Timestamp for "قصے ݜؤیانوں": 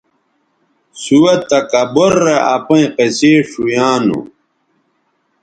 2.95-4.23